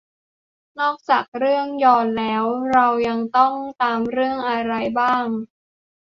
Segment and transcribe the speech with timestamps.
[0.79, 5.25] นอกจากเรื่องฌอนแล้วเรายังต้องตามเรื่องอะไรบ้าง